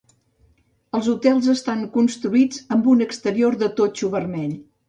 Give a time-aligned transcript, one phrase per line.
[0.99, 4.61] Els hotels estan construïts amb un exterior de totxo vermell.